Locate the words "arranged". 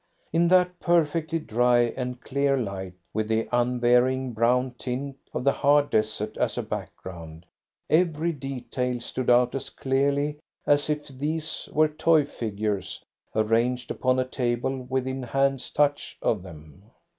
13.35-13.91